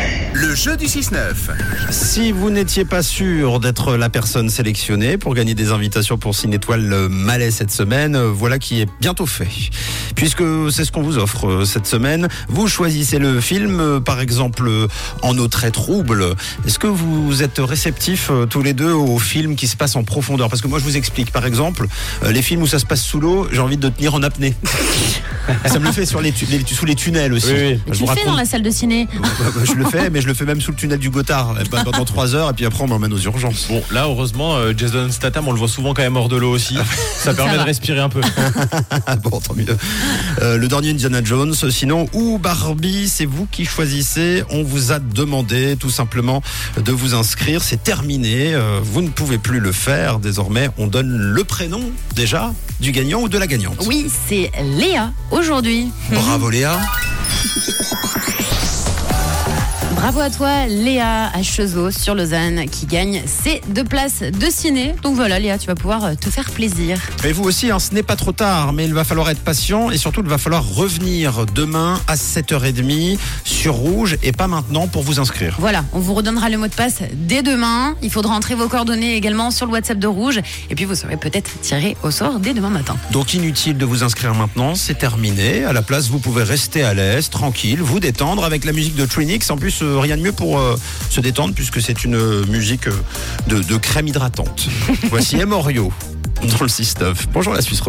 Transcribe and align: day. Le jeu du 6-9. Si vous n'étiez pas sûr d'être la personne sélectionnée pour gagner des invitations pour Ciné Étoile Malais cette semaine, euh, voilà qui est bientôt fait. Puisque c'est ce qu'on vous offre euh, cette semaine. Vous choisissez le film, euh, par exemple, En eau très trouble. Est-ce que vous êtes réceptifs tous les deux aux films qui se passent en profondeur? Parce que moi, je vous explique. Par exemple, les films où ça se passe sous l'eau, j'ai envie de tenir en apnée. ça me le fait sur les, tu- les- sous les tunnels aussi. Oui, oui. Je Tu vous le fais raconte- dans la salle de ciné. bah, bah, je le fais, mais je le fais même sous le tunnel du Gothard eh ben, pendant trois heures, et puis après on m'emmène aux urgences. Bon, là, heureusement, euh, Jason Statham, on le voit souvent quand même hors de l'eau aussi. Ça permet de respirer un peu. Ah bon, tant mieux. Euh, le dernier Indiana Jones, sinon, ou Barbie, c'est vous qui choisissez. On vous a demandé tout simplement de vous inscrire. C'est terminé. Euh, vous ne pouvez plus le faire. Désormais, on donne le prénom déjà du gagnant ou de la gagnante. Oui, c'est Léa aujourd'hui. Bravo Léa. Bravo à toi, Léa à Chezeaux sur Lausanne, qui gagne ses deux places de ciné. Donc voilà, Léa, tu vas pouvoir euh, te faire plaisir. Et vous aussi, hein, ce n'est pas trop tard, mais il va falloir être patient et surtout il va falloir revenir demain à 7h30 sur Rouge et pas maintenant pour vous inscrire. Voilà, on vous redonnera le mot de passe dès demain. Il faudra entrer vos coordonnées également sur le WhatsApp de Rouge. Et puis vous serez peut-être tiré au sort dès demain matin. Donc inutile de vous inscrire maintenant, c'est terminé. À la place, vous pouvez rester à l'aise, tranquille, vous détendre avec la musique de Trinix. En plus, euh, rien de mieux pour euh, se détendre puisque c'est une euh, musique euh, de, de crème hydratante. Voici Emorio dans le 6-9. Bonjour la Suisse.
day. 0.00 0.19
Le 0.32 0.54
jeu 0.54 0.76
du 0.76 0.86
6-9. 0.86 1.16
Si 1.90 2.30
vous 2.32 2.50
n'étiez 2.50 2.84
pas 2.84 3.02
sûr 3.02 3.58
d'être 3.60 3.96
la 3.96 4.08
personne 4.08 4.48
sélectionnée 4.48 5.18
pour 5.18 5.34
gagner 5.34 5.54
des 5.54 5.70
invitations 5.72 6.18
pour 6.18 6.34
Ciné 6.34 6.56
Étoile 6.56 7.08
Malais 7.10 7.50
cette 7.50 7.70
semaine, 7.72 8.14
euh, 8.14 8.30
voilà 8.32 8.58
qui 8.58 8.80
est 8.80 8.88
bientôt 9.00 9.26
fait. 9.26 9.48
Puisque 10.14 10.42
c'est 10.70 10.84
ce 10.84 10.92
qu'on 10.92 11.02
vous 11.02 11.18
offre 11.18 11.46
euh, 11.48 11.64
cette 11.64 11.86
semaine. 11.86 12.28
Vous 12.48 12.68
choisissez 12.68 13.18
le 13.18 13.40
film, 13.40 13.80
euh, 13.80 14.00
par 14.00 14.20
exemple, 14.20 14.70
En 15.22 15.36
eau 15.36 15.48
très 15.48 15.70
trouble. 15.72 16.24
Est-ce 16.66 16.78
que 16.78 16.86
vous 16.86 17.42
êtes 17.42 17.58
réceptifs 17.58 18.30
tous 18.50 18.62
les 18.62 18.72
deux 18.72 18.92
aux 18.92 19.18
films 19.18 19.56
qui 19.56 19.66
se 19.66 19.76
passent 19.76 19.96
en 19.96 20.04
profondeur? 20.04 20.48
Parce 20.48 20.62
que 20.62 20.68
moi, 20.68 20.78
je 20.78 20.84
vous 20.84 20.96
explique. 20.96 21.32
Par 21.32 21.44
exemple, 21.44 21.86
les 22.30 22.42
films 22.42 22.62
où 22.62 22.66
ça 22.66 22.78
se 22.78 22.86
passe 22.86 23.02
sous 23.02 23.20
l'eau, 23.20 23.48
j'ai 23.52 23.60
envie 23.60 23.76
de 23.76 23.88
tenir 23.88 24.14
en 24.14 24.22
apnée. 24.22 24.54
ça 25.66 25.78
me 25.80 25.86
le 25.86 25.92
fait 25.92 26.06
sur 26.06 26.20
les, 26.20 26.32
tu- 26.32 26.46
les- 26.46 26.64
sous 26.64 26.86
les 26.86 26.94
tunnels 26.94 27.32
aussi. 27.32 27.48
Oui, 27.52 27.58
oui. 27.72 27.80
Je 27.88 27.92
Tu 27.92 27.98
vous 27.98 28.06
le 28.06 28.14
fais 28.14 28.20
raconte- 28.20 28.26
dans 28.26 28.36
la 28.36 28.44
salle 28.44 28.62
de 28.62 28.70
ciné. 28.70 29.08
bah, 29.20 29.28
bah, 29.54 29.60
je 29.64 29.72
le 29.74 29.84
fais, 29.86 30.08
mais 30.10 30.19
je 30.20 30.26
le 30.26 30.34
fais 30.34 30.44
même 30.44 30.60
sous 30.60 30.70
le 30.70 30.76
tunnel 30.76 30.98
du 30.98 31.10
Gothard 31.10 31.56
eh 31.60 31.68
ben, 31.68 31.82
pendant 31.84 32.04
trois 32.04 32.34
heures, 32.34 32.50
et 32.50 32.52
puis 32.52 32.66
après 32.66 32.82
on 32.82 32.88
m'emmène 32.88 33.12
aux 33.12 33.18
urgences. 33.18 33.66
Bon, 33.68 33.82
là, 33.90 34.04
heureusement, 34.04 34.56
euh, 34.56 34.72
Jason 34.76 35.10
Statham, 35.10 35.48
on 35.48 35.52
le 35.52 35.58
voit 35.58 35.68
souvent 35.68 35.94
quand 35.94 36.02
même 36.02 36.16
hors 36.16 36.28
de 36.28 36.36
l'eau 36.36 36.50
aussi. 36.50 36.76
Ça 37.16 37.34
permet 37.34 37.56
de 37.56 37.62
respirer 37.62 38.00
un 38.00 38.08
peu. 38.08 38.20
Ah 39.06 39.16
bon, 39.22 39.40
tant 39.40 39.54
mieux. 39.54 39.76
Euh, 40.42 40.56
le 40.56 40.68
dernier 40.68 40.90
Indiana 40.90 41.22
Jones, 41.22 41.54
sinon, 41.70 42.06
ou 42.12 42.38
Barbie, 42.38 43.08
c'est 43.08 43.24
vous 43.24 43.46
qui 43.50 43.64
choisissez. 43.64 44.44
On 44.50 44.62
vous 44.62 44.92
a 44.92 44.98
demandé 44.98 45.76
tout 45.78 45.90
simplement 45.90 46.42
de 46.76 46.92
vous 46.92 47.14
inscrire. 47.14 47.62
C'est 47.62 47.82
terminé. 47.82 48.54
Euh, 48.54 48.80
vous 48.82 49.02
ne 49.02 49.08
pouvez 49.08 49.38
plus 49.38 49.60
le 49.60 49.72
faire. 49.72 50.18
Désormais, 50.18 50.70
on 50.78 50.86
donne 50.86 51.16
le 51.16 51.44
prénom 51.44 51.82
déjà 52.14 52.52
du 52.80 52.92
gagnant 52.92 53.22
ou 53.22 53.28
de 53.28 53.38
la 53.38 53.46
gagnante. 53.46 53.84
Oui, 53.86 54.06
c'est 54.28 54.50
Léa 54.78 55.12
aujourd'hui. 55.30 55.88
Bravo 56.10 56.50
Léa. 56.50 56.78
Bravo 60.00 60.20
à 60.20 60.30
toi, 60.30 60.66
Léa 60.66 61.30
à 61.30 61.42
Chezeaux 61.42 61.90
sur 61.90 62.14
Lausanne, 62.14 62.64
qui 62.70 62.86
gagne 62.86 63.20
ses 63.26 63.60
deux 63.68 63.84
places 63.84 64.22
de 64.22 64.46
ciné. 64.48 64.94
Donc 65.02 65.14
voilà, 65.14 65.38
Léa, 65.38 65.58
tu 65.58 65.66
vas 65.66 65.74
pouvoir 65.74 66.04
euh, 66.04 66.14
te 66.14 66.30
faire 66.30 66.50
plaisir. 66.52 66.98
Et 67.22 67.32
vous 67.32 67.44
aussi, 67.44 67.70
hein, 67.70 67.78
ce 67.78 67.92
n'est 67.92 68.02
pas 68.02 68.16
trop 68.16 68.32
tard, 68.32 68.72
mais 68.72 68.86
il 68.86 68.94
va 68.94 69.04
falloir 69.04 69.28
être 69.28 69.40
patient 69.40 69.90
et 69.90 69.98
surtout 69.98 70.22
il 70.22 70.30
va 70.30 70.38
falloir 70.38 70.66
revenir 70.66 71.44
demain 71.54 72.00
à 72.08 72.14
7h30 72.14 73.18
sur 73.44 73.74
Rouge 73.74 74.16
et 74.22 74.32
pas 74.32 74.48
maintenant 74.48 74.88
pour 74.88 75.02
vous 75.02 75.20
inscrire. 75.20 75.56
Voilà, 75.58 75.84
on 75.92 75.98
vous 75.98 76.14
redonnera 76.14 76.48
le 76.48 76.56
mot 76.56 76.66
de 76.66 76.74
passe 76.74 77.00
dès 77.12 77.42
demain. 77.42 77.94
Il 78.00 78.10
faudra 78.10 78.34
entrer 78.34 78.54
vos 78.54 78.68
coordonnées 78.68 79.16
également 79.16 79.50
sur 79.50 79.66
le 79.66 79.72
WhatsApp 79.72 79.98
de 79.98 80.06
Rouge. 80.06 80.40
Et 80.70 80.74
puis 80.74 80.86
vous 80.86 80.94
serez 80.94 81.18
peut-être 81.18 81.60
tiré 81.60 81.98
au 82.02 82.10
sort 82.10 82.40
dès 82.40 82.54
demain 82.54 82.70
matin. 82.70 82.96
Donc 83.12 83.34
inutile 83.34 83.76
de 83.76 83.84
vous 83.84 84.02
inscrire 84.02 84.34
maintenant, 84.34 84.76
c'est 84.76 84.96
terminé. 84.96 85.66
À 85.66 85.74
la 85.74 85.82
place, 85.82 86.08
vous 86.08 86.20
pouvez 86.20 86.42
rester 86.42 86.84
à 86.84 86.94
l'aise, 86.94 87.28
tranquille, 87.28 87.82
vous 87.82 88.00
détendre 88.00 88.44
avec 88.46 88.64
la 88.64 88.72
musique 88.72 88.94
de 88.94 89.04
Trinix. 89.04 89.50
En 89.50 89.58
plus, 89.58 89.82
euh, 89.82 89.89
rien 89.98 90.16
de 90.16 90.22
mieux 90.22 90.32
pour 90.32 90.58
euh, 90.58 90.76
se 91.08 91.20
détendre 91.20 91.54
puisque 91.54 91.80
c'est 91.80 92.04
une 92.04 92.16
euh, 92.16 92.44
musique 92.46 92.86
euh, 92.86 92.96
de, 93.48 93.60
de 93.60 93.76
crème 93.76 94.08
hydratante. 94.08 94.68
Voici 95.10 95.36
Emorio 95.36 95.92
dans 96.42 96.64
le 96.64 96.68
6-9. 96.68 97.14
Bonjour 97.32 97.52
la 97.52 97.60
Suisse. 97.60 97.78